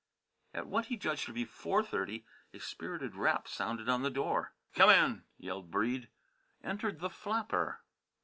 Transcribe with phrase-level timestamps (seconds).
[0.55, 4.51] At what he judged to be four thirty a spirited rap sounded on the door.
[4.73, 6.07] "C'min," yelled Breede.
[6.63, 7.81] Entered the flapper.